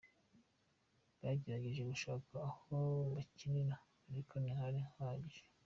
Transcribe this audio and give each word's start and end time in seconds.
Bagerageje 1.21 1.81
gushaka 1.91 2.33
aho 2.49 2.77
bakinira 3.13 3.75
ariko 4.09 4.33
ntihari 4.41 4.79
hahagije. 4.93 5.43